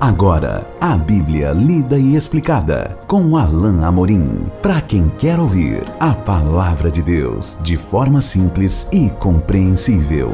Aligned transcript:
Agora, 0.00 0.66
a 0.80 0.96
Bíblia 0.96 1.52
lida 1.52 1.98
e 1.98 2.16
explicada 2.16 2.98
com 3.06 3.36
Alain 3.36 3.84
Amorim. 3.84 4.46
Para 4.62 4.80
quem 4.80 5.10
quer 5.10 5.38
ouvir 5.38 5.82
a 6.00 6.14
palavra 6.14 6.90
de 6.90 7.02
Deus 7.02 7.58
de 7.60 7.76
forma 7.76 8.22
simples 8.22 8.88
e 8.90 9.10
compreensível. 9.10 10.32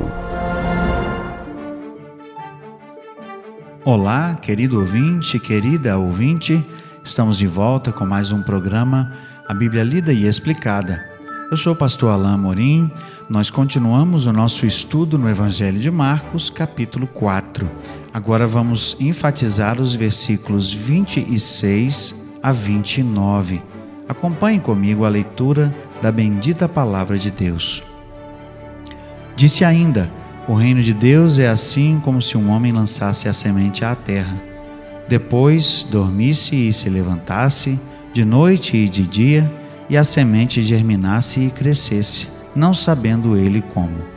Olá, 3.84 4.36
querido 4.36 4.78
ouvinte, 4.78 5.36
querida 5.40 5.98
ouvinte, 5.98 6.64
estamos 7.02 7.36
de 7.36 7.48
volta 7.48 7.90
com 7.90 8.06
mais 8.06 8.30
um 8.30 8.44
programa, 8.44 9.12
a 9.48 9.52
Bíblia 9.52 9.82
lida 9.82 10.12
e 10.12 10.28
explicada. 10.28 11.04
Eu 11.50 11.56
sou 11.56 11.72
o 11.72 11.76
pastor 11.76 12.10
Alain 12.10 12.34
Amorim. 12.34 12.90
Nós 13.28 13.50
continuamos 13.50 14.26
o 14.26 14.32
nosso 14.32 14.64
estudo 14.64 15.18
no 15.18 15.28
Evangelho 15.28 15.80
de 15.80 15.90
Marcos, 15.90 16.50
capítulo 16.50 17.08
4. 17.08 17.68
Agora 18.16 18.46
vamos 18.46 18.96
enfatizar 18.98 19.78
os 19.78 19.94
versículos 19.94 20.72
26 20.72 22.14
a 22.42 22.50
29. 22.50 23.62
Acompanhe 24.08 24.58
comigo 24.58 25.04
a 25.04 25.08
leitura 25.10 25.76
da 26.00 26.10
bendita 26.10 26.66
palavra 26.66 27.18
de 27.18 27.30
Deus. 27.30 27.82
Disse 29.36 29.66
ainda: 29.66 30.10
O 30.48 30.54
reino 30.54 30.82
de 30.82 30.94
Deus 30.94 31.38
é 31.38 31.46
assim 31.46 32.00
como 32.02 32.22
se 32.22 32.38
um 32.38 32.48
homem 32.48 32.72
lançasse 32.72 33.28
a 33.28 33.34
semente 33.34 33.84
à 33.84 33.94
terra. 33.94 34.42
Depois 35.06 35.84
dormisse 35.84 36.56
e 36.56 36.72
se 36.72 36.88
levantasse, 36.88 37.78
de 38.14 38.24
noite 38.24 38.78
e 38.78 38.88
de 38.88 39.06
dia, 39.06 39.52
e 39.90 39.96
a 39.96 40.04
semente 40.04 40.62
germinasse 40.62 41.40
e 41.40 41.50
crescesse, 41.50 42.28
não 42.54 42.72
sabendo 42.72 43.36
ele 43.36 43.60
como. 43.60 44.16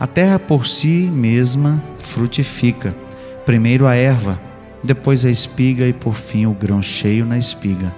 A 0.00 0.06
terra 0.08 0.40
por 0.40 0.66
si 0.66 1.08
mesma 1.12 1.80
frutifica 2.00 3.03
Primeiro 3.44 3.86
a 3.86 3.94
erva, 3.94 4.40
depois 4.82 5.24
a 5.24 5.30
espiga 5.30 5.86
e 5.86 5.92
por 5.92 6.14
fim 6.14 6.46
o 6.46 6.54
grão 6.54 6.82
cheio 6.82 7.24
na 7.24 7.38
espiga. 7.38 7.94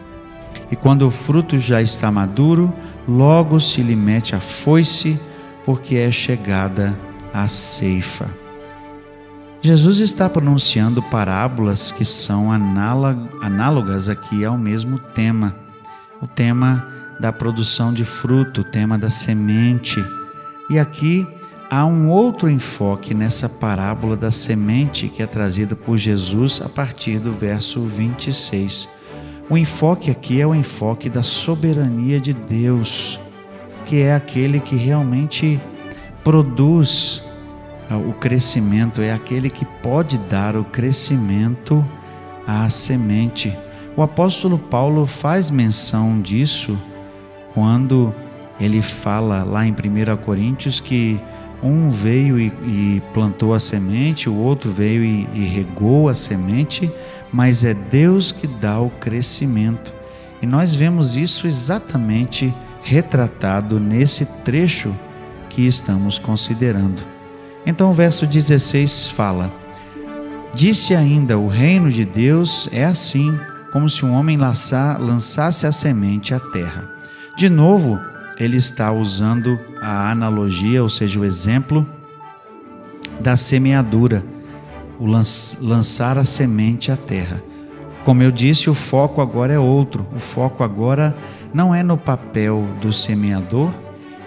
E 0.70 0.76
quando 0.76 1.06
o 1.06 1.10
fruto 1.10 1.58
já 1.58 1.80
está 1.80 2.10
maduro, 2.10 2.72
logo 3.06 3.60
se 3.60 3.82
lhe 3.82 3.94
mete 3.94 4.34
a 4.34 4.40
foice, 4.40 5.18
porque 5.64 5.96
é 5.96 6.10
chegada 6.10 6.98
a 7.32 7.46
ceifa. 7.46 8.28
Jesus 9.60 9.98
está 10.00 10.28
pronunciando 10.28 11.02
parábolas 11.02 11.90
que 11.90 12.04
são 12.04 12.50
análogas 12.52 14.08
aqui 14.08 14.44
ao 14.44 14.56
mesmo 14.56 14.98
tema, 14.98 15.54
o 16.22 16.26
tema 16.26 16.86
da 17.18 17.32
produção 17.32 17.92
de 17.92 18.04
fruto, 18.04 18.60
o 18.60 18.64
tema 18.64 18.98
da 18.98 19.10
semente. 19.10 20.04
E 20.70 20.78
aqui 20.78 21.26
há 21.76 21.84
um 21.84 22.08
outro 22.08 22.48
enfoque 22.48 23.12
nessa 23.12 23.50
parábola 23.50 24.16
da 24.16 24.30
semente 24.30 25.08
que 25.08 25.22
é 25.22 25.26
trazida 25.26 25.76
por 25.76 25.98
Jesus 25.98 26.62
a 26.64 26.70
partir 26.70 27.18
do 27.18 27.30
verso 27.34 27.82
26. 27.82 28.88
O 29.50 29.58
enfoque 29.58 30.10
aqui 30.10 30.40
é 30.40 30.46
o 30.46 30.54
enfoque 30.54 31.10
da 31.10 31.22
soberania 31.22 32.18
de 32.18 32.32
Deus, 32.32 33.20
que 33.84 34.00
é 34.00 34.14
aquele 34.14 34.58
que 34.58 34.74
realmente 34.74 35.60
produz 36.24 37.22
o 38.08 38.14
crescimento, 38.14 39.02
é 39.02 39.12
aquele 39.12 39.50
que 39.50 39.66
pode 39.82 40.16
dar 40.16 40.56
o 40.56 40.64
crescimento 40.64 41.84
à 42.46 42.70
semente. 42.70 43.54
O 43.94 44.02
apóstolo 44.02 44.58
Paulo 44.58 45.04
faz 45.04 45.50
menção 45.50 46.22
disso 46.22 46.78
quando 47.52 48.14
ele 48.58 48.80
fala 48.80 49.44
lá 49.44 49.66
em 49.66 49.72
1 49.72 50.16
Coríntios 50.24 50.80
que 50.80 51.20
um 51.62 51.88
veio 51.88 52.38
e, 52.38 52.46
e, 52.64 53.02
plantou 53.12 53.54
a 53.54 53.60
semente, 53.60 54.28
o 54.28 54.34
outro 54.34 54.70
veio 54.70 55.04
e, 55.04 55.28
e 55.34 55.44
regou 55.46 56.08
a 56.08 56.14
semente, 56.14 56.90
mas 57.32 57.64
é 57.64 57.74
Deus 57.74 58.32
que 58.32 58.46
dá 58.46 58.80
o 58.80 58.90
crescimento. 58.90 59.92
E 60.40 60.46
nós 60.46 60.74
vemos 60.74 61.16
isso 61.16 61.46
exatamente 61.46 62.54
retratado 62.82 63.80
nesse 63.80 64.24
trecho 64.44 64.94
que 65.48 65.66
estamos 65.66 66.18
considerando. 66.18 67.02
Então 67.64 67.90
o 67.90 67.92
verso 67.92 68.26
16 68.26 69.10
fala: 69.10 69.52
Disse 70.54 70.94
ainda: 70.94 71.38
O 71.38 71.48
reino 71.48 71.90
de 71.90 72.04
Deus 72.04 72.68
é 72.70 72.84
assim, 72.84 73.36
como 73.72 73.88
se 73.88 74.04
um 74.04 74.12
homem 74.12 74.36
lançasse 74.36 75.66
a 75.66 75.72
semente 75.72 76.32
à 76.32 76.38
terra. 76.38 76.88
De 77.36 77.48
novo, 77.48 77.98
ele 78.38 78.56
está 78.56 78.92
usando 78.92 79.58
a 79.86 80.10
analogia, 80.10 80.82
ou 80.82 80.88
seja, 80.88 81.20
o 81.20 81.24
exemplo 81.24 81.86
da 83.20 83.36
semeadura, 83.36 84.24
o 84.98 85.06
lançar 85.06 86.18
a 86.18 86.24
semente 86.24 86.90
à 86.90 86.96
terra. 86.96 87.40
Como 88.04 88.20
eu 88.20 88.32
disse, 88.32 88.68
o 88.68 88.74
foco 88.74 89.20
agora 89.20 89.52
é 89.52 89.58
outro. 89.60 90.04
O 90.12 90.18
foco 90.18 90.64
agora 90.64 91.16
não 91.54 91.72
é 91.72 91.84
no 91.84 91.96
papel 91.96 92.66
do 92.80 92.92
semeador 92.92 93.70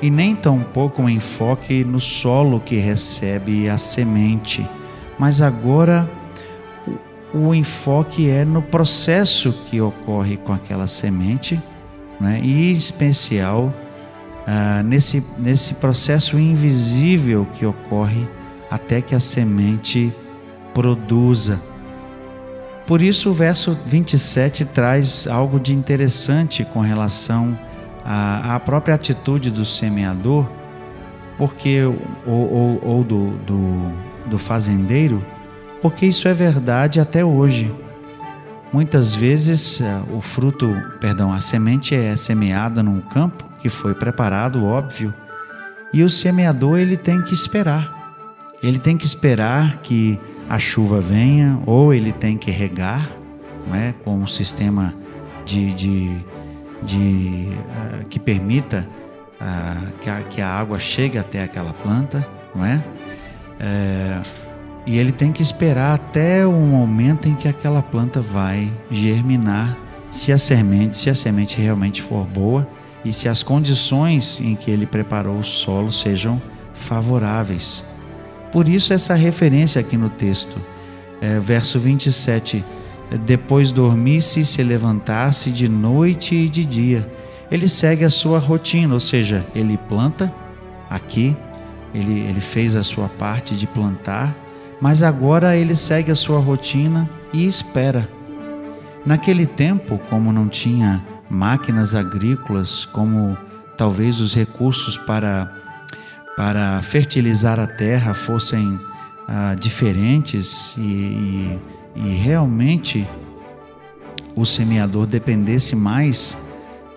e 0.02 0.10
nem 0.10 0.34
tampouco 0.34 1.02
um 1.02 1.10
enfoque 1.10 1.84
no 1.84 2.00
solo 2.00 2.62
que 2.62 2.78
recebe 2.78 3.68
a 3.68 3.78
semente, 3.78 4.66
mas 5.18 5.42
agora 5.42 6.10
o 7.34 7.54
enfoque 7.54 8.30
é 8.30 8.46
no 8.46 8.62
processo 8.62 9.52
que 9.70 9.82
ocorre 9.82 10.38
com 10.38 10.54
aquela 10.54 10.88
semente, 10.88 11.62
né? 12.18 12.40
e 12.42 12.70
em 12.70 12.72
especial 12.72 13.74
ah, 14.52 14.82
nesse, 14.82 15.24
nesse 15.38 15.76
processo 15.76 16.40
invisível 16.40 17.48
que 17.54 17.68
ocorre 17.68 18.28
até 18.68 19.00
que 19.00 19.14
a 19.14 19.20
semente 19.20 20.12
produza. 20.74 21.62
Por 22.88 23.04
isso, 23.04 23.30
o 23.30 23.34
verso 23.34 23.78
27 23.86 24.66
traz 24.66 25.28
algo 25.28 25.60
de 25.60 25.72
interessante 25.72 26.66
com 26.66 26.80
relação 26.80 27.56
à, 28.04 28.56
à 28.56 28.60
própria 28.60 28.96
atitude 28.96 29.52
do 29.52 29.64
semeador, 29.64 30.50
porque 31.38 31.84
ou, 32.26 32.52
ou, 32.52 32.82
ou 32.84 33.04
do, 33.04 33.38
do, 33.46 33.92
do 34.26 34.40
fazendeiro, 34.40 35.24
porque 35.80 36.08
isso 36.08 36.28
é 36.28 36.34
verdade 36.34 37.00
até 37.00 37.24
hoje. 37.24 37.72
Muitas 38.72 39.16
vezes 39.16 39.82
ah, 39.82 40.04
o 40.14 40.22
fruto, 40.22 40.76
perdão, 41.00 41.34
a 41.34 41.42
semente 41.42 41.96
é 41.96 42.16
semeada 42.16 42.84
num 42.84 43.02
campo 43.02 43.44
que 43.60 43.70
foi 43.70 43.94
preparado, 43.94 44.64
óbvio, 44.64 45.14
e 45.92 46.04
o 46.04 46.10
semeador 46.10 46.78
ele 46.78 46.96
tem 46.96 47.22
que 47.22 47.34
esperar. 47.34 47.98
Ele 48.62 48.78
tem 48.78 48.96
que 48.96 49.06
esperar 49.06 49.78
que 49.78 50.20
a 50.50 50.60
chuva 50.60 51.02
venha 51.02 51.60
ou 51.66 51.94
ele 51.94 52.12
tem 52.12 52.38
que 52.38 52.52
regar, 52.52 53.08
não 53.68 53.76
é? 53.76 53.94
com 54.04 54.18
um 54.18 54.28
sistema 54.28 54.94
de, 55.46 55.74
de, 55.74 56.16
de 56.84 57.48
uh, 57.48 58.08
que 58.08 58.20
permita 58.20 58.88
uh, 59.42 59.92
que, 60.00 60.10
a, 60.10 60.22
que, 60.22 60.42
a, 60.42 60.48
água 60.48 60.80
chegue 60.80 61.18
até 61.18 61.44
aquela 61.44 61.74
planta, 61.74 62.28
não 62.54 62.66
é? 62.66 62.84
é? 63.60 63.99
E 64.90 64.98
ele 64.98 65.12
tem 65.12 65.32
que 65.32 65.44
esperar 65.44 65.94
até 65.94 66.48
o 66.48 66.52
momento 66.52 67.30
em 67.30 67.36
que 67.36 67.48
aquela 67.48 67.80
planta 67.80 68.22
vai 68.22 68.72
germinar, 68.90 69.78
se 70.10 70.32
a 70.32 70.38
semente, 70.40 70.98
se 70.98 71.12
a 71.12 71.14
semente 71.14 71.62
realmente 71.62 72.02
for 72.02 72.26
boa 72.26 72.68
e 73.06 73.14
se 73.14 73.30
as 73.30 73.44
condições 73.44 74.42
em 74.42 74.56
que 74.56 74.72
ele 74.72 74.88
preparou 74.88 75.38
o 75.38 75.44
solo 75.44 75.92
sejam 75.92 76.42
favoráveis. 76.74 77.86
Por 78.52 78.68
isso, 78.68 78.92
essa 78.92 79.14
referência 79.14 79.80
aqui 79.80 79.96
no 79.96 80.10
texto, 80.10 80.58
é, 81.22 81.38
verso 81.38 81.78
27, 81.78 82.66
depois 83.28 83.72
dormisse 83.72 84.40
e 84.40 84.46
se 84.46 84.64
levantasse 84.64 85.52
de 85.52 85.70
noite 85.70 86.34
e 86.34 86.50
de 86.50 86.66
dia. 86.66 87.08
Ele 87.52 87.70
segue 87.70 88.06
a 88.06 88.10
sua 88.10 88.40
rotina, 88.40 88.96
ou 88.96 89.00
seja, 89.00 89.46
ele 89.54 89.78
planta 89.88 90.34
aqui, 90.90 91.38
ele, 91.94 92.22
ele 92.22 92.42
fez 92.42 92.76
a 92.76 92.84
sua 92.84 93.08
parte 93.08 93.56
de 93.56 93.68
plantar, 93.68 94.36
mas 94.82 95.04
agora 95.04 95.56
ele 95.56 95.76
segue 95.76 96.12
a 96.12 96.16
sua 96.16 96.40
rotina 96.40 97.10
e 97.34 97.46
espera. 97.46 98.10
Naquele 99.06 99.46
tempo, 99.46 100.00
como 100.10 100.32
não 100.32 100.48
tinha 100.48 101.06
máquinas 101.30 101.96
agrícolas, 101.96 102.86
como 102.86 103.38
talvez 103.78 104.20
os 104.20 104.34
recursos 104.34 104.98
para, 104.98 105.52
para 106.36 106.82
fertilizar 106.82 107.60
a 107.60 107.68
terra 107.68 108.14
fossem 108.14 108.80
ah, 109.28 109.56
diferentes 109.56 110.76
e, 110.78 110.82
e, 110.82 111.60
e, 111.96 112.10
realmente 112.18 113.08
o 114.36 114.46
semeador 114.46 115.06
dependesse 115.06 115.76
mais 115.76 116.38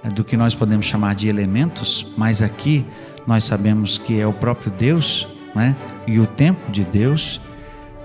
eh, 0.03 0.09
do 0.09 0.25
que 0.25 0.37
nós 0.37 0.55
podemos 0.55 0.87
chamar 0.87 1.15
de 1.15 1.29
elementos, 1.29 2.07
mas 2.17 2.41
aqui 2.41 2.87
nós 3.27 3.45
sabemos 3.45 3.99
que 3.99 4.19
é 4.19 4.27
o 4.27 4.33
próprio 4.33 4.71
Deus 4.73 5.29
né? 5.55 5.77
e 6.07 6.19
o 6.19 6.27
tempo 6.27 6.71
de 6.73 6.85
Deus, 6.85 7.41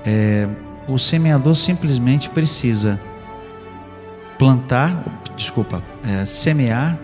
é, 0.06 0.48
o 0.88 0.98
semeador 0.98 1.56
simplesmente 1.56 2.30
precisa 2.30 3.00
plantar, 4.38 5.04
desculpa, 5.36 5.82
é, 6.08 6.26
semear, 6.26 6.98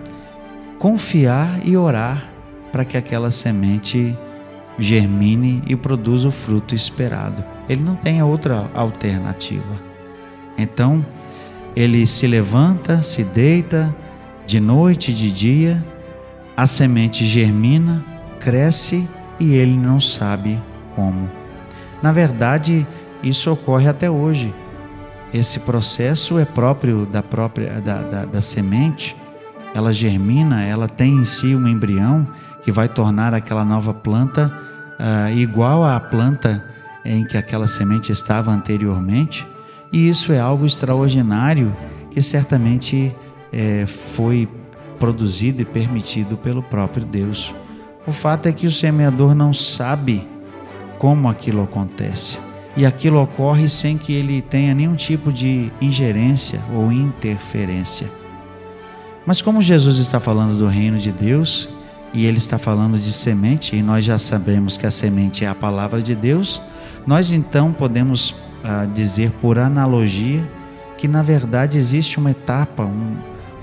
confiar 0.79 1.59
e 1.65 1.75
orar 1.75 2.29
para 2.71 2.85
que 2.85 2.97
aquela 2.97 3.31
semente 3.31 4.17
germine 4.77 5.61
e 5.67 5.75
produza 5.75 6.27
o 6.27 6.31
fruto 6.31 6.73
esperado. 6.73 7.43
Ele 7.69 7.83
não 7.83 7.95
tem 7.95 8.21
outra 8.21 8.69
alternativa. 8.73 9.79
Então, 10.57 11.05
ele 11.75 12.05
se 12.05 12.27
levanta, 12.27 13.01
se 13.01 13.23
deita, 13.23 13.95
de 14.45 14.59
noite 14.59 15.13
de 15.13 15.31
dia, 15.31 15.83
a 16.55 16.67
semente 16.67 17.25
germina, 17.25 18.03
cresce 18.39 19.07
e 19.39 19.55
ele 19.55 19.75
não 19.75 19.99
sabe 19.99 20.59
como. 20.95 21.42
Na 22.03 22.11
verdade, 22.11 22.85
isso 23.23 23.49
ocorre 23.49 23.87
até 23.87 24.11
hoje. 24.11 24.53
Esse 25.33 25.61
processo 25.61 26.37
é 26.37 26.43
próprio 26.43 27.05
da 27.05 27.23
própria 27.23 27.79
da, 27.79 28.01
da, 28.01 28.25
da 28.25 28.41
semente. 28.41 29.15
Ela 29.73 29.93
germina, 29.93 30.61
ela 30.61 30.89
tem 30.89 31.15
em 31.15 31.23
si 31.23 31.55
um 31.55 31.65
embrião 31.65 32.27
que 32.61 32.73
vai 32.73 32.89
tornar 32.89 33.33
aquela 33.33 33.63
nova 33.63 33.93
planta 33.93 34.51
uh, 34.99 35.33
igual 35.33 35.85
à 35.85 35.97
planta 35.97 36.65
em 37.05 37.23
que 37.23 37.37
aquela 37.37 37.69
semente 37.69 38.11
estava 38.11 38.51
anteriormente. 38.51 39.47
E 39.89 40.09
isso 40.09 40.33
é 40.33 40.39
algo 40.41 40.65
extraordinário 40.65 41.73
que 42.11 42.21
certamente 42.21 43.15
é, 43.51 43.85
foi 43.85 44.49
produzido 44.99 45.61
e 45.61 45.65
permitido 45.65 46.35
pelo 46.35 46.61
próprio 46.61 47.05
Deus. 47.05 47.55
O 48.05 48.11
fato 48.11 48.47
é 48.47 48.51
que 48.51 48.67
o 48.67 48.71
semeador 48.71 49.33
não 49.33 49.53
sabe 49.53 50.27
como 51.03 51.27
aquilo 51.27 51.63
acontece. 51.63 52.37
E 52.77 52.85
aquilo 52.85 53.21
ocorre 53.21 53.67
sem 53.67 53.97
que 53.97 54.13
ele 54.13 54.41
tenha 54.41 54.73
nenhum 54.73 54.95
tipo 54.95 55.33
de 55.33 55.69
ingerência 55.81 56.61
ou 56.73 56.93
interferência. 56.93 58.09
Mas 59.25 59.41
como 59.41 59.61
Jesus 59.61 59.97
está 59.97 60.17
falando 60.17 60.57
do 60.57 60.65
reino 60.65 60.97
de 60.97 61.11
Deus 61.11 61.69
e 62.13 62.25
ele 62.25 62.37
está 62.37 62.57
falando 62.57 62.97
de 62.97 63.11
semente, 63.11 63.75
e 63.75 63.83
nós 63.83 64.05
já 64.05 64.17
sabemos 64.17 64.77
que 64.77 64.85
a 64.85 64.91
semente 64.91 65.43
é 65.43 65.49
a 65.49 65.53
palavra 65.53 66.01
de 66.01 66.15
Deus, 66.15 66.61
nós 67.05 67.33
então 67.33 67.73
podemos 67.73 68.33
ah, 68.63 68.85
dizer 68.85 69.29
por 69.41 69.59
analogia 69.59 70.49
que 70.97 71.09
na 71.09 71.21
verdade 71.21 71.77
existe 71.77 72.17
uma 72.17 72.31
etapa, 72.31 72.85
um, 72.85 73.17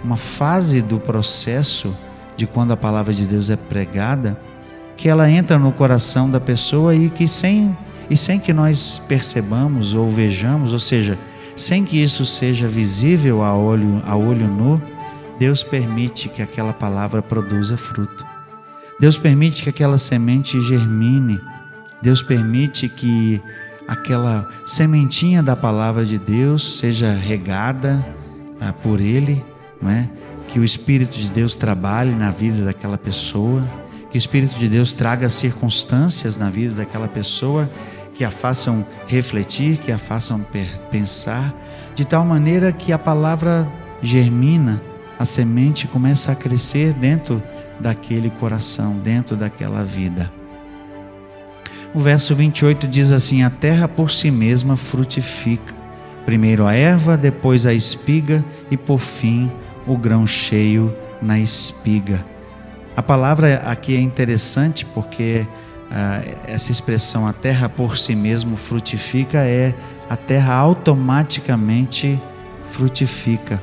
uma 0.04 0.18
fase 0.18 0.82
do 0.82 1.00
processo 1.00 1.96
de 2.36 2.46
quando 2.46 2.72
a 2.72 2.76
palavra 2.76 3.14
de 3.14 3.24
Deus 3.24 3.48
é 3.48 3.56
pregada, 3.56 4.38
que 5.00 5.08
ela 5.08 5.30
entra 5.30 5.58
no 5.58 5.72
coração 5.72 6.30
da 6.30 6.38
pessoa 6.38 6.94
e 6.94 7.08
que 7.08 7.26
sem 7.26 7.74
e 8.10 8.16
sem 8.16 8.38
que 8.38 8.52
nós 8.52 9.00
percebamos 9.08 9.94
ou 9.94 10.10
vejamos, 10.10 10.74
ou 10.74 10.78
seja, 10.78 11.18
sem 11.56 11.84
que 11.84 12.02
isso 12.02 12.26
seja 12.26 12.68
visível 12.68 13.42
a 13.42 13.56
olho 13.56 14.02
a 14.04 14.14
olho 14.14 14.46
nu, 14.46 14.82
Deus 15.38 15.64
permite 15.64 16.28
que 16.28 16.42
aquela 16.42 16.74
palavra 16.74 17.22
produza 17.22 17.78
fruto. 17.78 18.26
Deus 19.00 19.16
permite 19.16 19.62
que 19.62 19.70
aquela 19.70 19.96
semente 19.96 20.60
germine. 20.60 21.40
Deus 22.02 22.22
permite 22.22 22.86
que 22.86 23.40
aquela 23.88 24.46
sementinha 24.66 25.42
da 25.42 25.56
palavra 25.56 26.04
de 26.04 26.18
Deus 26.18 26.78
seja 26.78 27.14
regada 27.14 28.04
ah, 28.60 28.74
por 28.74 29.00
Ele, 29.00 29.42
não 29.80 29.88
é? 29.88 30.10
que 30.48 30.58
o 30.58 30.64
Espírito 30.64 31.16
de 31.16 31.32
Deus 31.32 31.54
trabalhe 31.54 32.14
na 32.14 32.30
vida 32.30 32.64
daquela 32.64 32.98
pessoa, 32.98 33.62
que 34.10 34.16
o 34.16 34.18
Espírito 34.18 34.58
de 34.58 34.68
Deus 34.68 34.92
traga 34.92 35.28
circunstâncias 35.28 36.36
na 36.36 36.50
vida 36.50 36.74
daquela 36.74 37.08
pessoa 37.08 37.70
que 38.14 38.24
a 38.24 38.30
façam 38.30 38.84
refletir, 39.06 39.78
que 39.78 39.92
a 39.92 39.98
façam 39.98 40.44
pensar, 40.90 41.54
de 41.94 42.04
tal 42.04 42.24
maneira 42.24 42.72
que 42.72 42.92
a 42.92 42.98
palavra 42.98 43.70
germina, 44.02 44.82
a 45.18 45.24
semente 45.24 45.86
começa 45.86 46.32
a 46.32 46.34
crescer 46.34 46.92
dentro 46.92 47.42
daquele 47.78 48.30
coração, 48.30 48.98
dentro 48.98 49.36
daquela 49.36 49.84
vida. 49.84 50.30
O 51.94 51.98
verso 51.98 52.34
28 52.34 52.86
diz 52.86 53.10
assim: 53.10 53.42
A 53.42 53.50
terra 53.50 53.88
por 53.88 54.10
si 54.10 54.30
mesma 54.30 54.76
frutifica, 54.76 55.74
primeiro 56.24 56.66
a 56.66 56.74
erva, 56.74 57.16
depois 57.16 57.66
a 57.66 57.72
espiga 57.72 58.44
e 58.70 58.76
por 58.76 58.98
fim 58.98 59.50
o 59.86 59.96
grão 59.96 60.26
cheio 60.26 60.94
na 61.20 61.38
espiga. 61.38 62.24
A 63.00 63.02
palavra 63.02 63.62
aqui 63.64 63.96
é 63.96 63.98
interessante 63.98 64.84
porque 64.84 65.46
ah, 65.90 66.20
essa 66.46 66.70
expressão 66.70 67.26
a 67.26 67.32
terra 67.32 67.66
por 67.66 67.96
si 67.96 68.14
mesmo 68.14 68.58
frutifica 68.58 69.38
é 69.38 69.74
a 70.06 70.18
terra 70.18 70.52
automaticamente 70.52 72.20
frutifica. 72.66 73.58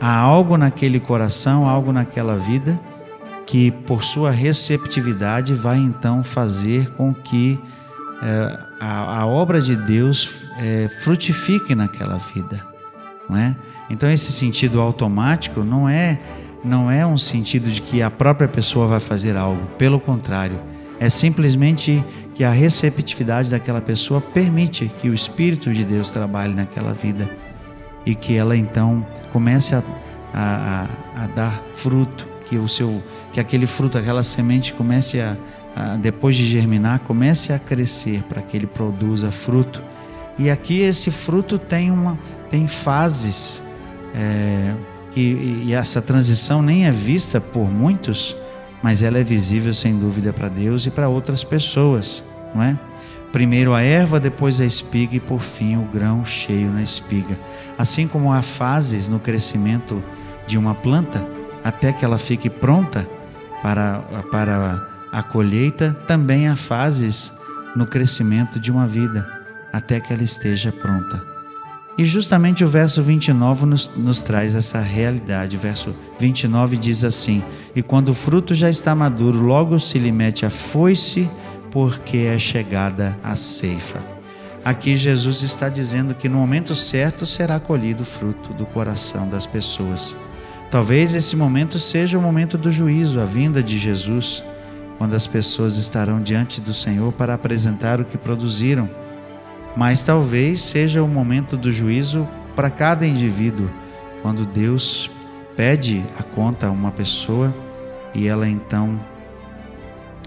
Há 0.00 0.16
algo 0.16 0.56
naquele 0.56 0.98
coração, 0.98 1.68
algo 1.68 1.92
naquela 1.92 2.38
vida 2.38 2.80
que 3.44 3.70
por 3.70 4.02
sua 4.02 4.30
receptividade 4.30 5.52
vai 5.52 5.76
então 5.76 6.24
fazer 6.24 6.88
com 6.92 7.12
que 7.12 7.60
é, 8.22 8.58
a, 8.80 9.20
a, 9.20 9.26
obra 9.26 9.60
de 9.60 9.76
Deus 9.76 10.42
é, 10.58 10.88
frutifique 10.88 11.74
naquela 11.74 12.16
vida, 12.16 12.66
não 13.28 13.36
é? 13.36 13.54
Então 13.90 14.10
esse 14.10 14.32
sentido 14.32 14.80
automático 14.80 15.62
não 15.62 15.86
é 15.86 16.18
não 16.64 16.90
é 16.90 17.06
um 17.06 17.18
sentido 17.18 17.70
de 17.70 17.80
que 17.80 18.02
a 18.02 18.10
própria 18.10 18.48
pessoa 18.48 18.86
vai 18.86 19.00
fazer 19.00 19.36
algo, 19.36 19.66
pelo 19.78 19.98
contrário, 19.98 20.60
é 20.98 21.08
simplesmente 21.08 22.04
que 22.34 22.44
a 22.44 22.50
receptividade 22.50 23.50
daquela 23.50 23.80
pessoa 23.80 24.20
permite 24.20 24.90
que 25.00 25.08
o 25.08 25.14
Espírito 25.14 25.72
de 25.72 25.84
Deus 25.84 26.10
trabalhe 26.10 26.54
naquela 26.54 26.92
vida 26.92 27.30
e 28.04 28.14
que 28.14 28.36
ela 28.36 28.56
então 28.56 29.06
comece 29.32 29.74
a, 29.74 29.82
a, 30.34 30.86
a 31.24 31.26
dar 31.28 31.62
fruto 31.72 32.28
que 32.50 32.56
o 32.58 32.68
seu, 32.68 33.02
que 33.32 33.38
aquele 33.40 33.66
fruto, 33.66 33.96
aquela 33.96 34.22
semente 34.22 34.72
comece 34.72 35.20
a, 35.20 35.36
a 35.74 35.96
depois 35.96 36.36
de 36.36 36.46
germinar, 36.46 37.00
comece 37.00 37.52
a 37.52 37.58
crescer 37.58 38.22
para 38.28 38.42
que 38.42 38.56
ele 38.56 38.66
produza 38.66 39.30
fruto. 39.30 39.82
E 40.38 40.50
aqui 40.50 40.80
esse 40.80 41.10
fruto 41.10 41.58
tem 41.58 41.90
uma, 41.90 42.18
tem 42.50 42.66
fases 42.66 43.62
é, 44.14 44.74
e 45.16 45.74
essa 45.74 46.00
transição 46.00 46.62
nem 46.62 46.86
é 46.86 46.92
vista 46.92 47.40
por 47.40 47.70
muitos, 47.70 48.36
mas 48.82 49.02
ela 49.02 49.18
é 49.18 49.24
visível 49.24 49.74
sem 49.74 49.98
dúvida 49.98 50.32
para 50.32 50.48
Deus 50.48 50.86
e 50.86 50.90
para 50.90 51.08
outras 51.08 51.44
pessoas, 51.44 52.22
não 52.54 52.62
é? 52.62 52.78
Primeiro 53.32 53.74
a 53.74 53.82
erva, 53.82 54.18
depois 54.18 54.60
a 54.60 54.64
espiga 54.64 55.14
e 55.14 55.20
por 55.20 55.40
fim 55.40 55.76
o 55.76 55.84
grão 55.84 56.24
cheio 56.24 56.68
na 56.70 56.82
espiga. 56.82 57.38
Assim 57.78 58.08
como 58.08 58.32
há 58.32 58.42
fases 58.42 59.08
no 59.08 59.20
crescimento 59.20 60.02
de 60.46 60.58
uma 60.58 60.74
planta, 60.74 61.24
até 61.62 61.92
que 61.92 62.04
ela 62.04 62.18
fique 62.18 62.50
pronta 62.50 63.08
para, 63.62 64.00
para 64.32 64.84
a 65.12 65.22
colheita, 65.22 65.92
também 66.08 66.48
há 66.48 66.56
fases 66.56 67.32
no 67.76 67.86
crescimento 67.86 68.58
de 68.58 68.72
uma 68.72 68.86
vida, 68.86 69.24
até 69.72 70.00
que 70.00 70.12
ela 70.12 70.22
esteja 70.24 70.72
pronta. 70.72 71.39
E 72.00 72.04
justamente 72.06 72.64
o 72.64 72.66
verso 72.66 73.02
29 73.02 73.66
nos, 73.66 73.94
nos 73.94 74.22
traz 74.22 74.54
essa 74.54 74.80
realidade. 74.80 75.56
O 75.56 75.58
verso 75.58 75.94
29 76.18 76.78
diz 76.78 77.04
assim: 77.04 77.44
E 77.76 77.82
quando 77.82 78.08
o 78.08 78.14
fruto 78.14 78.54
já 78.54 78.70
está 78.70 78.94
maduro, 78.94 79.38
logo 79.42 79.78
se 79.78 79.98
lhe 79.98 80.10
mete 80.10 80.46
a 80.46 80.48
foice, 80.48 81.28
porque 81.70 82.16
é 82.16 82.38
chegada 82.38 83.18
a 83.22 83.36
ceifa. 83.36 84.02
Aqui 84.64 84.96
Jesus 84.96 85.42
está 85.42 85.68
dizendo 85.68 86.14
que 86.14 86.26
no 86.26 86.38
momento 86.38 86.74
certo 86.74 87.26
será 87.26 87.60
colhido 87.60 88.02
o 88.02 88.06
fruto 88.06 88.54
do 88.54 88.64
coração 88.64 89.28
das 89.28 89.44
pessoas. 89.44 90.16
Talvez 90.70 91.14
esse 91.14 91.36
momento 91.36 91.78
seja 91.78 92.18
o 92.18 92.22
momento 92.22 92.56
do 92.56 92.72
juízo, 92.72 93.20
a 93.20 93.26
vinda 93.26 93.62
de 93.62 93.76
Jesus, 93.76 94.42
quando 94.96 95.12
as 95.12 95.26
pessoas 95.26 95.76
estarão 95.76 96.22
diante 96.22 96.62
do 96.62 96.72
Senhor 96.72 97.12
para 97.12 97.34
apresentar 97.34 98.00
o 98.00 98.06
que 98.06 98.16
produziram. 98.16 98.88
Mas 99.76 100.02
talvez 100.02 100.62
seja 100.62 101.02
o 101.02 101.08
momento 101.08 101.56
do 101.56 101.70
juízo 101.70 102.28
para 102.56 102.70
cada 102.70 103.06
indivíduo, 103.06 103.70
quando 104.22 104.44
Deus 104.44 105.10
pede 105.56 106.04
a 106.18 106.22
conta 106.22 106.66
a 106.66 106.70
uma 106.70 106.90
pessoa 106.90 107.54
e 108.14 108.26
ela 108.26 108.48
então 108.48 109.00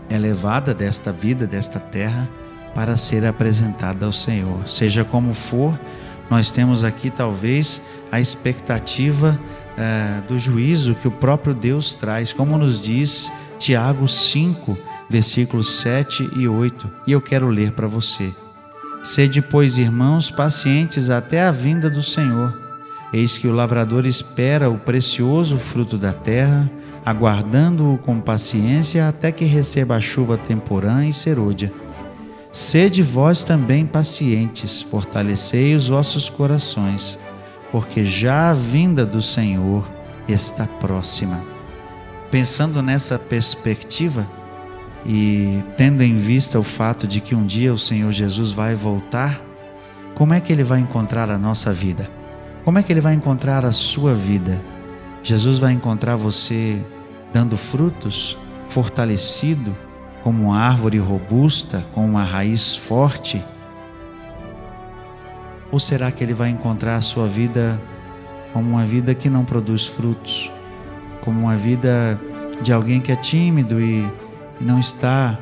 é 0.09 0.17
levada 0.17 0.73
desta 0.73 1.11
vida, 1.11 1.45
desta 1.45 1.79
terra, 1.79 2.29
para 2.73 2.97
ser 2.97 3.25
apresentada 3.25 4.05
ao 4.05 4.11
Senhor. 4.11 4.67
Seja 4.67 5.03
como 5.03 5.33
for, 5.33 5.77
nós 6.29 6.51
temos 6.51 6.83
aqui 6.83 7.09
talvez 7.09 7.81
a 8.11 8.19
expectativa 8.19 9.39
é, 9.77 10.21
do 10.27 10.37
juízo 10.37 10.95
que 10.95 11.07
o 11.07 11.11
próprio 11.11 11.53
Deus 11.53 11.93
traz, 11.93 12.33
como 12.33 12.57
nos 12.57 12.79
diz 12.79 13.31
Tiago 13.59 14.07
5, 14.07 14.77
versículos 15.09 15.79
7 15.79 16.29
e 16.35 16.47
8, 16.47 16.89
e 17.07 17.11
eu 17.11 17.21
quero 17.21 17.47
ler 17.47 17.71
para 17.71 17.87
você. 17.87 18.33
Sede, 19.03 19.41
pois, 19.41 19.77
irmãos, 19.77 20.31
pacientes 20.31 21.09
até 21.09 21.43
a 21.43 21.51
vinda 21.51 21.89
do 21.89 22.01
Senhor. 22.01 22.57
Eis 23.13 23.37
que 23.37 23.47
o 23.47 23.53
lavrador 23.53 24.07
espera 24.07 24.69
o 24.69 24.79
precioso 24.79 25.57
fruto 25.57 25.97
da 25.97 26.13
terra, 26.13 26.71
aguardando-o 27.05 27.99
com 27.99 28.19
paciência 28.19 29.07
até 29.07 29.31
que 29.31 29.45
receba 29.45 29.95
a 29.95 30.01
chuva 30.01 30.37
temporã 30.37 31.05
e 31.05 31.13
serôdia. 31.13 31.71
Sede 32.51 33.03
vós 33.03 33.43
também 33.43 33.85
pacientes, 33.85 34.81
fortalecei 34.81 35.75
os 35.75 35.87
vossos 35.87 36.29
corações 36.29 37.19
porque 37.73 38.05
já 38.05 38.51
a 38.51 38.53
vinda 38.53 39.03
do 39.03 39.19
Senhor 39.19 39.83
está 40.27 40.67
próxima. 40.67 41.43
Pensando 42.29 42.83
nessa 42.83 43.17
perspectiva 43.17 44.29
e 45.05 45.63
tendo 45.75 46.01
em 46.01 46.15
vista 46.15 46.59
o 46.59 46.63
fato 46.63 47.07
de 47.07 47.19
que 47.19 47.35
um 47.35 47.45
dia 47.45 47.73
o 47.73 47.77
Senhor 47.77 48.11
Jesus 48.11 48.51
vai 48.51 48.73
voltar, 48.73 49.41
como 50.15 50.33
é 50.33 50.39
que 50.39 50.53
ele 50.53 50.63
vai 50.63 50.79
encontrar 50.79 51.29
a 51.29 51.37
nossa 51.37 51.73
vida? 51.73 52.09
Como 52.63 52.79
é 52.79 52.83
que 52.83 52.93
ele 52.93 53.01
vai 53.01 53.13
encontrar 53.13 53.65
a 53.65 53.71
sua 53.71 54.13
vida? 54.13 54.63
Jesus 55.21 55.57
vai 55.57 55.73
encontrar 55.73 56.15
você 56.15 56.81
dando 57.33 57.57
frutos, 57.57 58.37
fortalecido, 58.67 59.75
como 60.21 60.43
uma 60.43 60.59
árvore 60.59 60.97
robusta, 60.97 61.83
com 61.93 62.05
uma 62.05 62.23
raiz 62.23 62.73
forte? 62.75 63.43
Ou 65.71 65.79
será 65.79 66.11
que 66.11 66.23
ele 66.23 66.33
vai 66.33 66.49
encontrar 66.49 66.95
a 66.95 67.01
sua 67.01 67.27
vida 67.27 67.81
como 68.53 68.69
uma 68.69 68.85
vida 68.85 69.15
que 69.15 69.29
não 69.29 69.43
produz 69.43 69.85
frutos, 69.85 70.51
como 71.19 71.41
uma 71.41 71.57
vida 71.57 72.19
de 72.61 72.71
alguém 72.71 73.01
que 73.01 73.11
é 73.11 73.15
tímido 73.15 73.81
e 73.81 74.07
não 74.63 74.79
está 74.79 75.37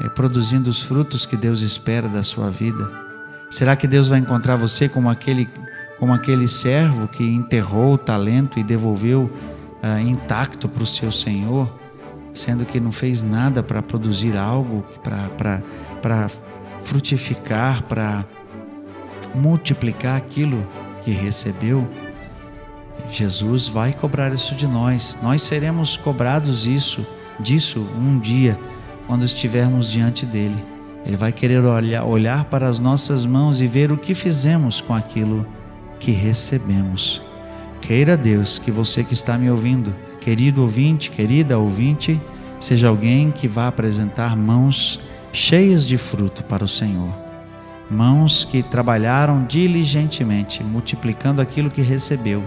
é, 0.00 0.08
produzindo 0.08 0.68
os 0.70 0.82
frutos 0.82 1.26
que 1.26 1.36
Deus 1.36 1.60
espera 1.60 2.08
da 2.08 2.22
sua 2.22 2.50
vida? 2.50 3.08
Será 3.50 3.74
que 3.74 3.86
Deus 3.86 4.08
vai 4.08 4.18
encontrar 4.18 4.56
você 4.56 4.88
como 4.88 5.08
aquele, 5.08 5.48
como 5.98 6.12
aquele 6.12 6.46
servo 6.46 7.08
que 7.08 7.24
enterrou 7.24 7.94
o 7.94 7.98
talento 7.98 8.58
e 8.58 8.62
devolveu 8.62 9.30
ah, 9.82 10.00
intacto 10.00 10.68
para 10.68 10.82
o 10.82 10.86
seu 10.86 11.10
Senhor, 11.10 11.72
sendo 12.32 12.66
que 12.66 12.78
não 12.78 12.92
fez 12.92 13.22
nada 13.22 13.62
para 13.62 13.82
produzir 13.82 14.36
algo, 14.36 14.84
para 15.02 16.28
frutificar, 16.82 17.82
para 17.84 18.24
multiplicar 19.34 20.16
aquilo 20.18 20.66
que 21.02 21.10
recebeu? 21.10 21.88
Jesus 23.08 23.66
vai 23.66 23.92
cobrar 23.92 24.32
isso 24.32 24.54
de 24.54 24.66
nós. 24.66 25.18
Nós 25.22 25.42
seremos 25.42 25.96
cobrados 25.96 26.66
isso, 26.66 27.06
disso 27.40 27.86
um 27.96 28.18
dia, 28.18 28.58
quando 29.06 29.24
estivermos 29.24 29.90
diante 29.90 30.26
dele. 30.26 30.56
Ele 31.04 31.16
vai 31.16 31.32
querer 31.32 31.64
olhar, 31.64 32.04
olhar 32.04 32.44
para 32.44 32.68
as 32.68 32.78
nossas 32.78 33.24
mãos 33.24 33.60
e 33.60 33.66
ver 33.66 33.90
o 33.90 33.96
que 33.96 34.14
fizemos 34.14 34.80
com 34.80 34.94
aquilo 34.94 35.46
que 35.98 36.10
recebemos. 36.10 37.22
Queira 37.80 38.16
Deus 38.16 38.58
que 38.58 38.70
você 38.70 39.02
que 39.02 39.14
está 39.14 39.38
me 39.38 39.50
ouvindo, 39.50 39.94
querido 40.20 40.62
ouvinte, 40.62 41.10
querida 41.10 41.58
ouvinte, 41.58 42.20
seja 42.60 42.88
alguém 42.88 43.30
que 43.30 43.48
vá 43.48 43.68
apresentar 43.68 44.36
mãos 44.36 45.00
cheias 45.32 45.86
de 45.86 45.96
fruto 45.96 46.44
para 46.44 46.64
o 46.64 46.68
Senhor. 46.68 47.14
Mãos 47.90 48.44
que 48.44 48.62
trabalharam 48.62 49.44
diligentemente, 49.44 50.62
multiplicando 50.62 51.40
aquilo 51.40 51.70
que 51.70 51.80
recebeu 51.80 52.42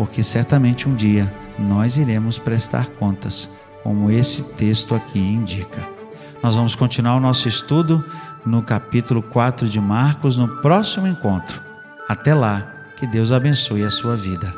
porque 0.00 0.22
certamente 0.22 0.88
um 0.88 0.94
dia 0.94 1.30
nós 1.60 1.96
iremos 1.96 2.38
prestar 2.38 2.86
contas, 2.98 3.48
como 3.82 4.10
esse 4.10 4.42
texto 4.42 4.94
aqui 4.94 5.18
indica. 5.18 5.88
Nós 6.42 6.54
vamos 6.54 6.74
continuar 6.74 7.16
o 7.16 7.20
nosso 7.20 7.48
estudo 7.48 8.04
no 8.44 8.62
capítulo 8.62 9.22
4 9.22 9.68
de 9.68 9.80
Marcos 9.80 10.36
no 10.36 10.48
próximo 10.60 11.06
encontro. 11.06 11.62
Até 12.08 12.34
lá, 12.34 12.66
que 12.96 13.06
Deus 13.06 13.32
abençoe 13.32 13.84
a 13.84 13.90
sua 13.90 14.16
vida. 14.16 14.52